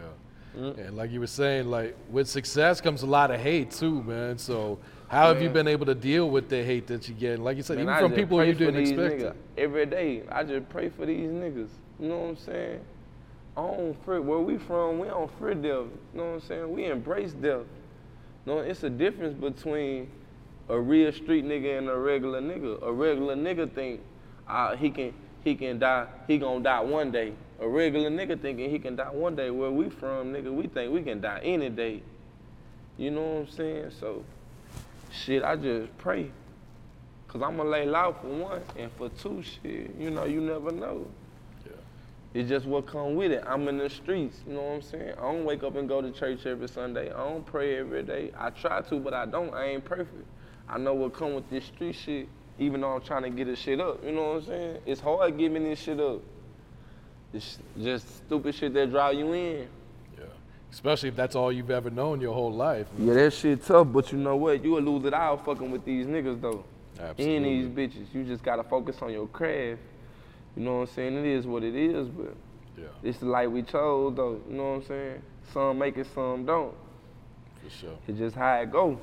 [0.55, 0.87] Mm.
[0.87, 4.37] And like you were saying, like with success comes a lot of hate too, man.
[4.37, 7.39] So how have you been able to deal with the hate that you get?
[7.39, 9.21] Like you said, Man, even I from people you for didn't these expect.
[9.21, 9.35] niggas.
[9.57, 11.69] Every day, I just pray for these niggas.
[11.99, 12.81] You know what I'm saying?
[13.57, 15.63] I don't fear, where we from, we don't fear death.
[15.63, 16.71] You know what I'm saying?
[16.71, 17.65] We embrace death.
[18.45, 20.09] No, it's a difference between
[20.69, 22.81] a real street nigga and a regular nigga.
[22.81, 24.01] A regular nigga think
[24.47, 27.33] uh, he can he can die, he gonna die one day.
[27.59, 29.49] A regular nigga thinking he can die one day.
[29.49, 32.01] Where we from, nigga, we think we can die any day.
[32.97, 33.91] You know what I'm saying?
[33.99, 34.23] So,
[35.11, 36.31] shit, I just pray.
[37.27, 41.07] Cause I'ma lay low for one, and for two, shit, you know, you never know.
[42.33, 43.43] It's just what come with it.
[43.45, 45.13] I'm in the streets, you know what I'm saying?
[45.19, 47.11] I don't wake up and go to church every Sunday.
[47.11, 48.31] I don't pray every day.
[48.35, 49.53] I try to, but I don't.
[49.53, 50.25] I ain't perfect.
[50.67, 53.59] I know what come with this street shit, even though I'm trying to get this
[53.59, 54.03] shit up.
[54.03, 54.77] You know what I'm saying?
[54.87, 56.21] It's hard getting this shit up.
[57.33, 59.67] It's just stupid shit that drive you in.
[60.17, 60.25] Yeah.
[60.71, 62.87] Especially if that's all you've ever known your whole life.
[62.97, 64.63] Yeah, that shit tough, but you know what?
[64.63, 66.63] You will lose it all fucking with these niggas though.
[66.99, 67.35] Absolutely.
[67.35, 68.13] And these bitches.
[68.13, 69.81] You just gotta focus on your craft.
[70.55, 71.17] You know what I'm saying?
[71.17, 72.33] It is what it is, but
[72.77, 74.39] Yeah, it's the light we chose though.
[74.49, 75.21] You know what I'm saying?
[75.51, 76.73] Some make it, some don't.
[77.63, 77.97] for sure.
[78.07, 78.99] It's just how it go.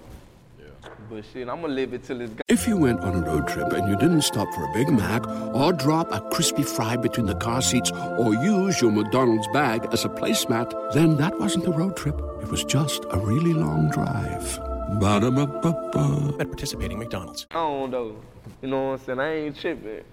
[0.58, 0.66] Yeah.
[1.10, 2.42] But shit, I'ma live it till it's gone.
[2.48, 5.26] If you went on a road trip and you didn't stop for a Big Mac
[5.54, 10.04] or drop a crispy fry between the car seats or use your McDonald's bag as
[10.04, 12.18] a placemat, then that wasn't a road trip.
[12.42, 14.58] It was just a really long drive.
[15.00, 16.36] Ba-da-ba-ba-ba.
[16.40, 17.46] At participating McDonald's.
[17.54, 18.16] on though.
[18.62, 19.20] You know what I'm saying?
[19.20, 20.02] I ain't tripping.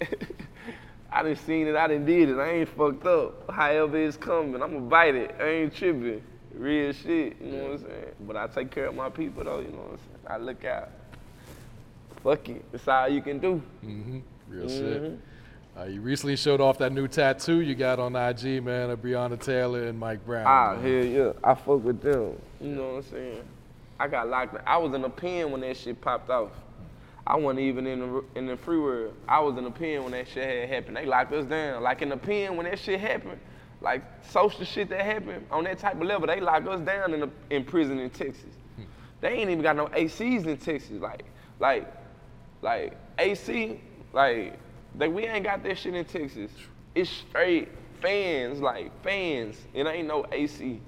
[1.10, 2.38] I done seen it, I done did it.
[2.38, 3.50] I ain't fucked up.
[3.50, 5.34] However it's coming, I'ma bite it.
[5.40, 6.22] I ain't tripping.
[6.54, 8.14] Real shit, you know what I'm saying?
[8.26, 10.26] But I take care of my people though, you know what I'm saying?
[10.28, 10.90] I look out.
[12.22, 12.64] Fuck it.
[12.72, 13.62] It's all you can do.
[13.84, 14.22] Mhm.
[14.48, 15.18] Real shit.
[15.78, 19.38] Uh, you recently showed off that new tattoo you got on IG, man, of Breonna
[19.40, 20.44] Taylor and Mike Brown.
[20.46, 20.82] Ah, man.
[20.82, 21.32] hell yeah.
[21.44, 22.32] I fuck with them.
[22.60, 23.42] You know what I'm saying?
[24.00, 24.56] I got locked.
[24.66, 26.50] I was in a pen when that shit popped off.
[27.28, 29.14] I wasn't even in the in the free world.
[29.28, 30.96] I was in the pen when that shit had happened.
[30.96, 31.82] They locked us down.
[31.82, 33.38] Like in the pen when that shit happened,
[33.82, 37.20] like social shit that happened on that type of level, they locked us down in
[37.20, 38.54] the, in prison in Texas.
[38.76, 38.84] Hmm.
[39.20, 41.02] They ain't even got no ACs in Texas.
[41.02, 41.26] Like,
[41.60, 41.92] like,
[42.62, 43.78] like AC,
[44.14, 44.58] like,
[44.94, 46.50] they, we ain't got that shit in Texas.
[46.94, 47.68] It's straight
[48.00, 49.58] fans, like fans.
[49.74, 50.80] It ain't no AC.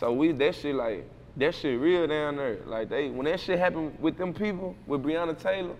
[0.00, 2.58] So we that shit like that shit real down there.
[2.66, 5.74] Like they when that shit happened with them people, with Breonna Taylor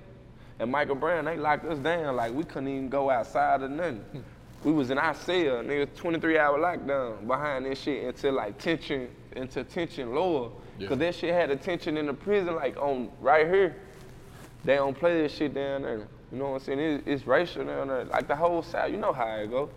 [0.59, 2.17] and Michael Brown, they locked us down.
[2.17, 4.05] Like we couldn't even go outside or nothing.
[4.65, 9.09] we was in our cell, nigga, 23 hour lockdown behind this shit until like tension,
[9.37, 10.51] until tension lower.
[10.79, 10.89] Yeah.
[10.89, 13.77] Cause that shit had attention in the prison, like on right here.
[14.65, 16.07] They don't play this shit down there.
[16.31, 16.79] You know what I'm saying?
[16.79, 18.05] It's, it's racial down there.
[18.05, 19.69] Like the whole South, you know how it go.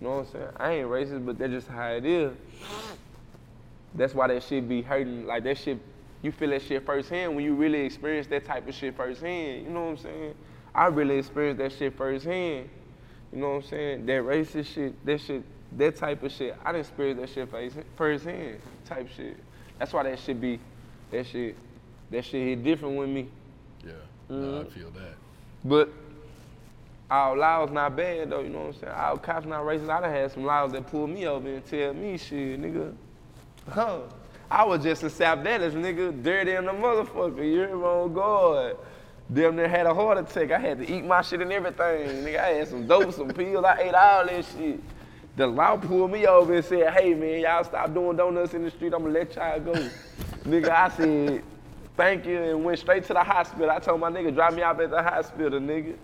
[0.00, 0.48] You know what I'm saying?
[0.56, 2.32] I ain't racist, but that's just how it is.
[3.96, 5.26] That's why that shit be hurting.
[5.26, 5.78] Like that shit,
[6.22, 9.64] you feel that shit firsthand when you really experience that type of shit firsthand.
[9.64, 10.34] You know what I'm saying?
[10.74, 12.68] I really experienced that shit firsthand.
[13.32, 14.06] You know what I'm saying?
[14.06, 15.42] That racist shit, that shit,
[15.78, 16.56] that type of shit.
[16.64, 19.36] I done experienced that shit first- firsthand, type shit.
[19.78, 20.58] That's why that shit be,
[21.10, 21.56] that shit,
[22.10, 23.28] that shit hit different with me.
[23.84, 23.92] Yeah,
[24.28, 24.68] no, I Mm-hmm.
[24.70, 25.14] feel that.
[25.64, 25.90] But
[27.10, 28.92] our laws not bad though, you know what I'm saying?
[28.92, 29.88] Our cops not racist.
[29.88, 32.94] I done had some laws that pull me over and tell me shit, nigga.
[33.68, 34.00] Huh.
[34.50, 37.38] I was just a South Dallas, nigga, dirty in the motherfucker.
[37.38, 38.76] You hear me oh, on guard.
[39.32, 40.52] Damn near had a heart attack.
[40.52, 42.24] I had to eat my shit and everything.
[42.24, 43.64] Nigga, I had some dope, some pills.
[43.64, 44.80] I ate all that shit.
[45.36, 48.70] The law pulled me over and said, hey man, y'all stop doing donuts in the
[48.70, 48.94] street.
[48.94, 49.72] I'm gonna let y'all go.
[50.44, 51.42] nigga, I said,
[51.96, 53.68] thank you, and went straight to the hospital.
[53.68, 55.96] I told my nigga, drop me off at the hospital, nigga.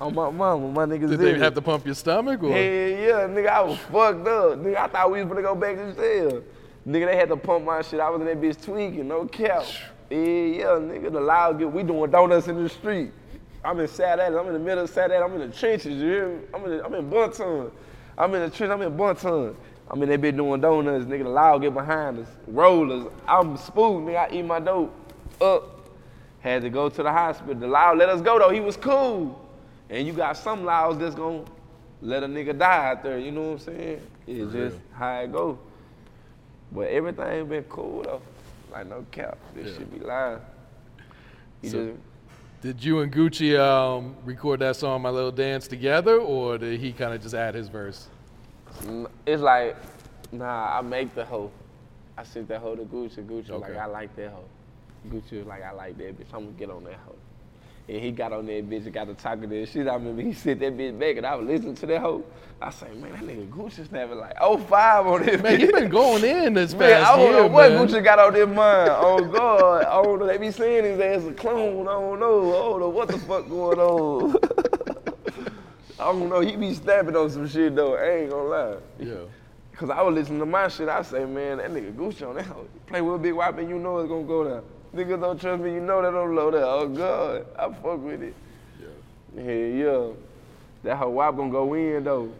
[0.00, 2.48] On my mama, my niggas Did they have to pump your stomach or?
[2.48, 4.58] Hell yeah, nigga, I was fucked up.
[4.58, 6.42] Nigga, I thought we was gonna go back to jail.
[6.86, 8.00] Nigga, they had to pump my shit.
[8.00, 9.64] I was in that bitch tweaking, no cap.
[10.10, 13.12] Yeah, yeah, nigga, the loud get, we doing donuts in the street.
[13.64, 16.28] I'm in Sad I'm in the middle of Sad I'm in the trenches, you hear
[16.28, 16.42] me?
[16.52, 17.70] I'm in, the, I'm in Bonton.
[18.18, 19.56] I'm in the trench, I'm in Bonton.
[19.88, 22.28] I'm in that bitch doing donuts, nigga, the loud get behind us.
[22.48, 24.92] Rollers, I'm spooked, nigga, I eat my dope
[25.40, 25.88] up.
[26.40, 27.54] Had to go to the hospital.
[27.54, 29.48] The loud let us go though, he was cool.
[29.88, 31.44] And you got some laws that's gonna
[32.00, 34.00] let a nigga die out there, you know what I'm saying?
[34.26, 35.58] It's just how it go.
[36.74, 38.22] But everything been cool though.
[38.70, 39.38] Like no cap.
[39.54, 39.78] This Yeah.
[39.78, 40.40] shit be lying.
[41.62, 41.98] You So- just
[42.62, 46.92] Did you and Gucci um, record that song, My Little Dance, together, or did he
[46.92, 48.06] kind of just add his verse?
[49.26, 49.76] It's like,
[50.30, 51.50] nah, I make the hoe.
[52.16, 53.26] I sent that hoe to Gucci.
[53.26, 54.44] Gucci was like, I like that hoe.
[55.08, 56.32] Gucci was like, I like that bitch.
[56.32, 57.16] I'm gonna get on that hoe.
[57.88, 59.88] And he got on that bitch and got to talking that shit.
[59.88, 62.24] I remember he sent that bitch back and I was listening to that hoe.
[62.60, 65.60] I say, man, that nigga Gucci snapping like 05 on this Man, bitch.
[65.60, 67.88] you been going in this Man, past I don't year, know what man.
[67.88, 68.90] Gucci got on their mind.
[68.94, 70.26] Oh God, I don't know.
[70.28, 71.88] They be saying his ass a clone.
[71.88, 72.50] I don't know.
[72.50, 74.36] I don't know what the fuck going on.
[75.98, 76.40] I don't know.
[76.40, 77.96] He be snapping on some shit though.
[77.96, 78.76] I ain't gonna lie.
[79.00, 79.14] Yeah.
[79.74, 80.88] Cause I was listening to my shit.
[80.88, 82.46] I say, man, that nigga Gucci on that.
[82.46, 82.68] hoe.
[82.86, 84.62] Play with a big white man, you know it's gonna go down.
[84.94, 86.64] Niggas don't trust me, you know that don't load that.
[86.64, 88.34] Oh God, I fuck with it.
[89.34, 89.42] Yeah.
[89.42, 90.08] yeah.
[90.82, 92.32] That whole Wop gonna go in though.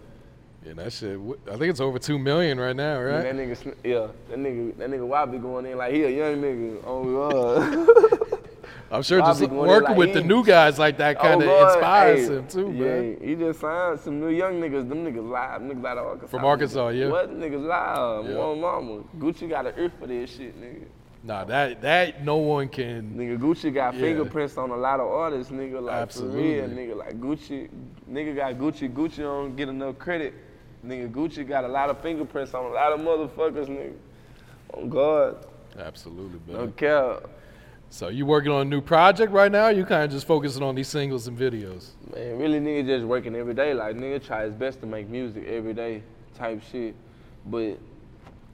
[0.64, 1.18] Yeah, that shit.
[1.48, 3.22] I think it's over two million right now, right?
[3.22, 6.42] That nigga, yeah, that nigga, that nigga Wop be going in like he a young
[6.42, 6.82] nigga.
[6.84, 8.38] Oh God.
[8.92, 11.42] I'm sure just be going there working like, with the new guys like that kind
[11.42, 13.18] of Oh, inspires hey, him too, yeah, man.
[13.22, 14.86] he just signed some new young niggas.
[14.86, 15.62] Them niggas live.
[15.62, 16.26] Niggas out of Arkansas.
[16.26, 17.08] From Arkansas, yeah.
[17.08, 18.28] What niggas live?
[18.28, 18.36] Yeah.
[18.36, 19.02] One mama.
[19.18, 20.84] Gucci got an ear for this shit, nigga.
[21.24, 23.14] Nah, that that no one can.
[23.16, 24.00] Nigga, Gucci got Yeah.
[24.00, 25.80] fingerprints on a lot of artists, nigga.
[25.80, 26.61] Like Absolutely.
[26.61, 26.96] for real, nigga.
[26.96, 27.68] Like Gucci,
[28.11, 28.92] nigga got Gucci.
[28.92, 30.35] Gucci don't get enough credit.
[30.85, 33.92] Nigga, Gucci got a lot of fingerprints on a lot of motherfuckers, nigga.
[34.74, 35.46] On God,
[35.78, 36.72] Absolutely, no man.
[36.72, 37.28] cap.
[37.90, 39.68] So you working on a new project right now?
[39.68, 41.90] You kind of just focusing on these singles and videos.
[42.12, 43.74] Man, really nigga just working every day.
[43.74, 46.02] Like nigga try his best to make music every day
[46.35, 46.94] type shit.
[47.46, 47.76] But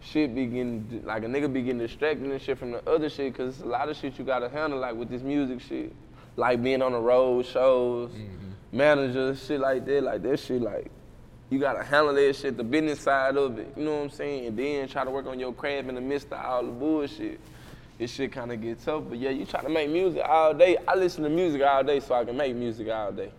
[0.01, 3.35] shit be getting like a nigga be getting distracted and shit from the other shit
[3.35, 5.93] cause it's a lot of shit you gotta handle like with this music shit.
[6.37, 8.77] Like being on the road, shows, mm-hmm.
[8.77, 10.05] managers, shit like that.
[10.05, 10.91] Like that shit like
[11.51, 13.73] you gotta handle that shit, the business side of it.
[13.77, 14.47] You know what I'm saying?
[14.47, 17.41] And then try to work on your craft in the midst of all the bullshit.
[17.99, 20.77] This shit kind of get tough, but yeah, you try to make music all day.
[20.87, 23.33] I listen to music all day so I can make music all day.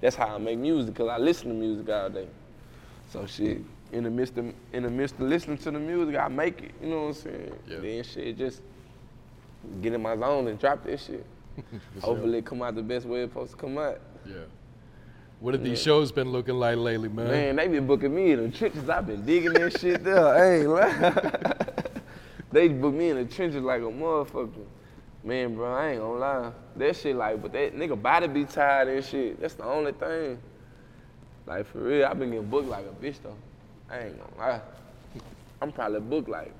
[0.00, 2.28] That's how I make music, cause I listen to music all day.
[3.10, 3.60] So shit,
[3.92, 6.72] in the midst of in the midst of listening to the music, I make it.
[6.82, 7.52] You know what I'm saying?
[7.66, 7.78] Yeah.
[7.78, 8.62] Then shit, just
[9.80, 11.26] get in my zone and drop this shit.
[12.00, 14.00] Hopefully, it come out the best way it's supposed to come out.
[14.26, 14.36] Yeah.
[15.40, 17.28] What have these shows been looking like lately, man?
[17.28, 18.88] Man, they been booking me in the trenches.
[18.88, 20.26] I've been digging this shit there.
[20.26, 21.14] I ain't lying.
[22.52, 24.66] they book me in the trenches like a motherfucker.
[25.22, 26.52] Man, bro, I ain't gonna lie.
[26.76, 29.40] That shit like, but that nigga body be tired and shit.
[29.40, 30.40] That's the only thing.
[31.46, 33.36] Like for real, I've been getting booked like a bitch though.
[33.90, 34.60] I ain't gonna lie.
[35.60, 36.52] I'm probably booked like,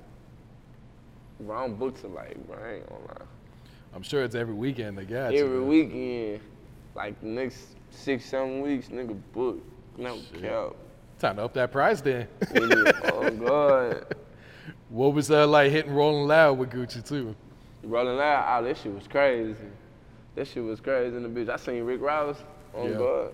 [1.39, 3.25] bro, I'm booked to like, bro, I ain't gonna lie.
[3.93, 5.39] I'm sure it's every weekend they got you.
[5.45, 5.67] Every man.
[5.67, 6.41] weekend,
[6.95, 7.59] like the next
[7.91, 9.65] six, seven weeks, nigga booked.
[9.97, 10.75] No cap.
[11.19, 12.27] Time to up that price then.
[12.55, 14.15] Oh God.
[14.89, 17.35] what was that like hitting Rolling Loud with Gucci too?
[17.83, 19.55] Rolling loud, oh, that shit was crazy.
[20.35, 21.49] That shit was crazy in the bitch.
[21.49, 22.37] I seen Rick Ross
[22.73, 22.97] on Yeah.
[22.97, 23.31] God.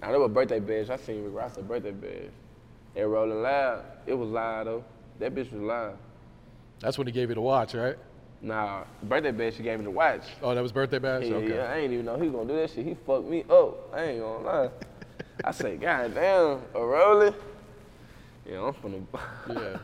[0.00, 0.90] Now that was birthday bash.
[0.90, 2.30] I seen Rick Ross at birthday bash.
[2.96, 4.84] At Rolling Loud, it was live though.
[5.18, 5.96] That bitch was live.
[6.80, 7.96] That's when he gave you the watch, right?
[8.40, 10.22] Nah, birthday bash, she gave me the watch.
[10.42, 11.24] Oh, that was birthday bash.
[11.24, 11.56] Yeah, okay.
[11.56, 12.86] yeah, I ain't even know he was gonna do that shit.
[12.86, 13.92] He fucked me up.
[13.92, 14.70] I ain't gonna lie.
[15.44, 17.34] I say, God damn, a rolling.
[18.48, 19.04] Yeah, I'm finna.
[19.48, 19.78] Yeah.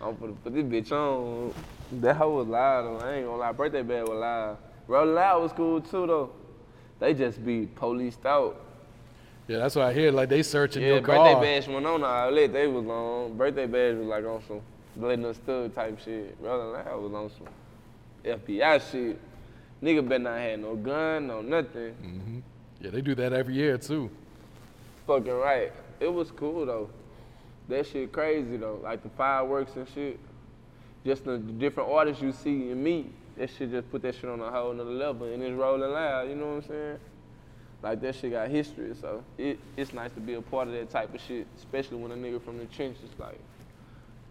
[0.00, 1.52] I'm finna put this bitch on.
[2.00, 3.06] That hoe was live though.
[3.06, 3.52] I ain't gonna lie.
[3.52, 4.56] Birthday bad was live.
[4.88, 6.30] Rolling Loud was cool too though.
[6.98, 8.69] They just be policed out.
[9.50, 10.12] Yeah, that's what I hear.
[10.12, 11.42] Like they searching Yeah, your birthday car.
[11.42, 12.52] bash went on all lit.
[12.52, 13.36] They was on.
[13.36, 14.60] Birthday bash was like on some
[14.94, 16.36] Blade and Stud type shit.
[16.40, 17.48] Rolling Loud was on some
[18.24, 19.20] FBI shit.
[19.82, 21.94] Nigga better not have no gun, no nothing.
[22.00, 22.38] Mm-hmm.
[22.80, 24.08] Yeah, they do that every year too.
[25.08, 25.72] Fucking right.
[25.98, 26.88] It was cool though.
[27.68, 28.78] That shit crazy though.
[28.84, 30.20] Like the fireworks and shit.
[31.04, 33.12] Just the different artists you see and meet.
[33.36, 36.28] That shit just put that shit on a whole nother level and it's rolling loud,
[36.28, 36.98] you know what I'm saying?
[37.82, 40.90] Like that shit got history, so it, it's nice to be a part of that
[40.90, 43.38] type of shit, especially when a nigga from the trenches like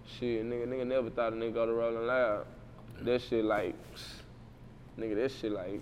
[0.05, 2.45] shit, nigga, nigga never thought a nigga go to rolling loud.
[3.01, 3.75] That shit like
[4.99, 5.81] nigga, that shit like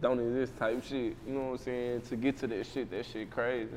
[0.00, 1.16] don't exist type shit.
[1.26, 2.00] You know what I'm saying?
[2.02, 3.70] To get to that shit, that shit crazy.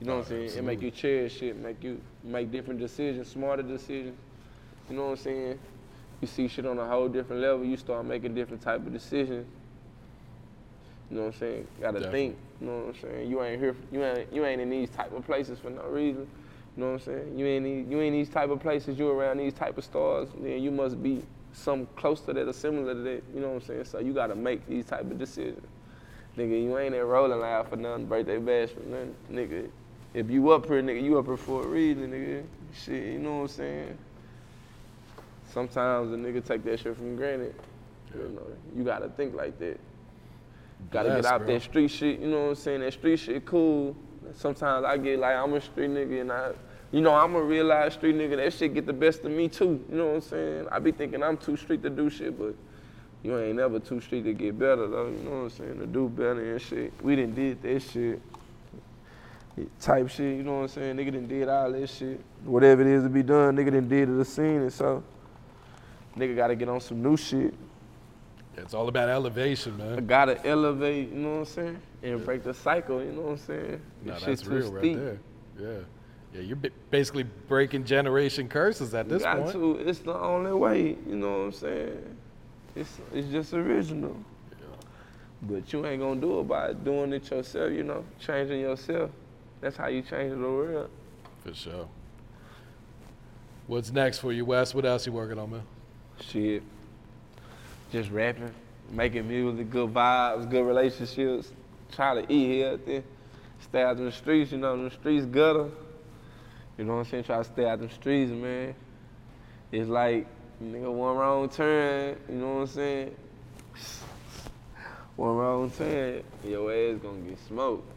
[0.00, 0.58] You know what I'm oh, saying?
[0.58, 4.18] It make you cherish shit, make you make different decisions, smarter decisions.
[4.90, 5.58] You know what I'm saying?
[6.20, 9.46] You see shit on a whole different level, you start making different type of decisions.
[11.10, 11.66] You know what I'm saying?
[11.80, 12.18] Gotta Definitely.
[12.28, 12.36] think.
[12.60, 13.30] You know what I'm saying?
[13.30, 13.76] You ain't here.
[13.92, 14.32] You ain't.
[14.32, 16.26] You ain't in these type of places for no reason.
[16.76, 17.38] You know what I'm saying?
[17.38, 17.66] You ain't.
[17.66, 18.98] in- You ain't these type of places.
[18.98, 20.28] You around these type of stars.
[20.40, 23.22] Then you must be some close to that or similar to that.
[23.34, 23.84] You know what I'm saying?
[23.84, 25.64] So you gotta make these type of decisions.
[26.36, 29.14] Nigga, you ain't at Rolling Loud for nothing, birthday bash for nothing.
[29.32, 29.70] Nigga,
[30.12, 32.44] if you up here, nigga, you up here for a reason, nigga.
[32.74, 33.98] Shit, you know what I'm saying?
[35.52, 37.54] Sometimes a nigga take that shit from granted.
[38.14, 38.42] You know,
[38.76, 39.80] you gotta think like that.
[40.90, 41.54] Gotta Bless, get out bro.
[41.54, 42.80] that street shit, you know what I'm saying?
[42.80, 43.96] That street shit cool.
[44.34, 46.52] Sometimes I get like I'm a street nigga and I
[46.92, 49.84] you know, I'm a realized street nigga, that shit get the best of me too.
[49.90, 50.66] You know what I'm saying?
[50.70, 52.54] I be thinking I'm too street to do shit, but
[53.22, 55.78] you ain't never too street to get better though, you know what I'm saying?
[55.80, 56.92] To do better and shit.
[57.02, 58.22] We didn't did that shit.
[59.80, 60.96] Type shit, you know what I'm saying?
[60.96, 62.20] Nigga done did all that shit.
[62.44, 65.02] Whatever it is to be done, nigga done did to the scene and so
[66.16, 67.52] nigga gotta get on some new shit.
[68.56, 69.98] It's all about elevation, man.
[69.98, 71.78] I gotta elevate, you know what I'm saying?
[72.02, 73.80] And break the cycle, you know what I'm saying?
[74.04, 74.96] No, This that's real right steep.
[74.98, 75.18] there.
[75.60, 75.78] Yeah.
[76.34, 76.58] Yeah, you're
[76.90, 79.52] basically breaking generation curses at this Got point.
[79.52, 79.76] to.
[79.78, 82.16] It's the only way, you know what I'm saying?
[82.74, 84.16] It's it's just original.
[85.42, 89.10] But you ain't gonna do it by doing it yourself, you know, changing yourself.
[89.60, 90.90] That's how you change the world.
[91.44, 91.88] For sure.
[93.66, 94.74] What's next for you, Wes?
[94.74, 95.62] What else you working on, man?
[96.20, 96.62] Shit.
[97.92, 98.52] Just rapping.
[98.90, 101.50] making music, good vibes, good relationships,
[101.92, 103.02] trying to eat healthy,
[103.60, 105.68] stay out in the streets, you know, the streets gutter.
[106.78, 107.24] You know what I'm saying?
[107.24, 108.74] Try to stay out the streets, man.
[109.72, 110.26] It's like,
[110.62, 113.16] nigga, one wrong turn, you know what I'm saying?
[115.16, 117.90] One wrong turn, your ass gonna get smoked.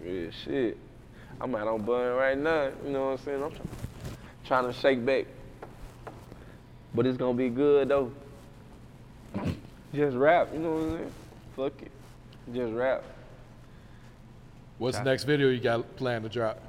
[0.00, 0.76] Real shit.
[1.40, 3.42] I'm out on bun right now, you know what I'm saying?
[3.42, 3.60] I'm try-
[4.44, 5.26] trying to shake back.
[6.94, 8.12] But it's gonna be good though.
[9.94, 11.12] Just rap, you know what I'm saying?
[11.56, 11.90] Fuck it.
[12.54, 13.02] Just rap.
[14.78, 16.60] What's the next video you got planned to drop?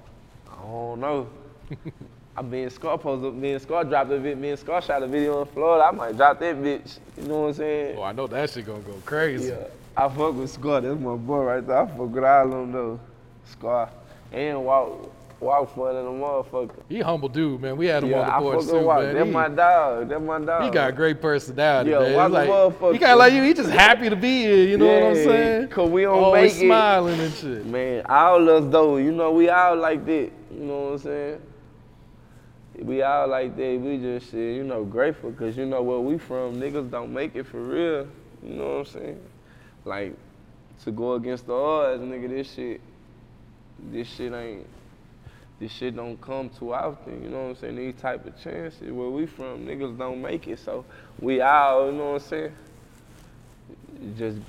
[0.51, 1.29] I don't know.
[2.35, 5.07] I been Scarr posted, me and Scarr dropped a vid, me and Scarr shot a
[5.07, 5.85] video in Florida.
[5.85, 6.97] I might drop that bitch.
[7.17, 7.97] You know what I'm saying?
[7.97, 9.49] Oh, I know that shit gonna go crazy.
[9.49, 9.67] Yeah.
[9.95, 10.81] I fuck with Scarr.
[10.81, 11.81] That's my boy right there.
[11.81, 12.99] I fuck with all of them though.
[13.45, 13.89] Scarr.
[14.31, 16.83] And Wop Wop fun in the motherfucker.
[16.87, 17.75] He humble dude, man.
[17.75, 18.99] We had him Yeah, on I the board fuck too, Wop.
[19.01, 19.13] man.
[19.15, 20.09] That's He- my dog.
[20.09, 20.63] That's my dog.
[20.65, 22.09] He got a great personality, Yeah, man.
[22.25, 22.97] It's like, motherfucker.
[22.99, 23.41] he of like you.
[23.43, 24.67] He just happy to be here.
[24.67, 25.67] You know what I'm Yeah, saying?
[25.69, 26.67] Cause we don't Always make it.
[26.67, 27.65] smiling and shit.
[27.65, 30.31] Man, all us though, you know, we all like that.
[30.53, 31.41] You know what I'm saying?
[32.83, 33.79] We all like that.
[33.81, 36.61] We just shit, you know, grateful because you know where we from.
[36.61, 38.07] Niggas don't make it for real.
[38.43, 39.19] You know what I'm saying?
[39.85, 40.13] Like
[40.83, 42.29] to go against the odds, nigga.
[42.29, 42.79] This shit,
[43.91, 44.67] this shit ain't.
[45.61, 47.23] This shit don't come too often.
[47.23, 47.75] You know what I'm saying?
[47.75, 50.57] These type of chances where we from, niggas don't make it.
[50.57, 50.83] So
[51.19, 52.55] we all, you know what I'm saying?
[54.17, 54.39] Just,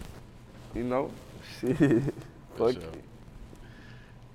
[0.75, 1.11] you know,
[1.61, 1.77] shit.
[2.57, 2.81] Fuck sure.
[2.81, 3.05] it.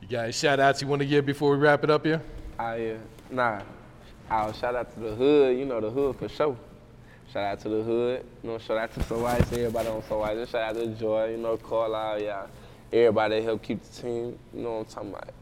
[0.03, 2.21] You got any shout outs you want to give before we wrap it up here?
[2.59, 2.97] I, uh,
[3.31, 3.61] nah.
[4.29, 6.55] I'll shout out to the hood, you know, the hood for sure.
[7.33, 10.21] Shout out to the hood, you know, shout out to So Icy, everybody on So
[10.21, 10.45] Icy.
[10.51, 12.49] Shout out to Joy, you know, Carlisle, y'all.
[12.93, 15.33] Everybody help keep the team, you know what I'm talking about.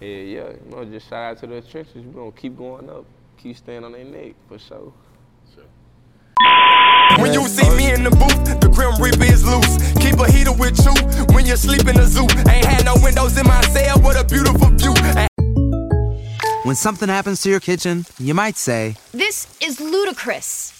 [0.00, 1.96] Yeah, yeah, you know, just shout out to the trenches.
[1.96, 3.04] We're gonna keep going up,
[3.36, 4.92] keep staying on their neck, for sure.
[7.18, 9.92] When you see me in the booth, the Grim Reaper is loose.
[10.00, 10.94] Keep a heater with you
[11.34, 12.26] when you sleep in the zoo.
[12.48, 14.94] Ain't had no windows in my cell, what a beautiful view.
[16.62, 20.79] When something happens to your kitchen, you might say, This is ludicrous.